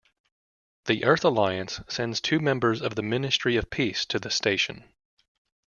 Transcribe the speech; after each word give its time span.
The 0.85 1.03
Earth 1.05 1.23
Alliance 1.23 1.79
sends 1.87 2.19
two 2.21 2.39
members 2.39 2.81
of 2.81 2.95
the 2.95 3.03
Ministry 3.03 3.55
of 3.57 3.69
Peace 3.69 4.03
to 4.07 4.17
the 4.17 4.31
station. 4.31 4.83